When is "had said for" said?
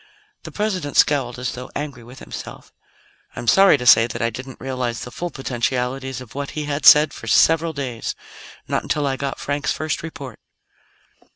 6.65-7.27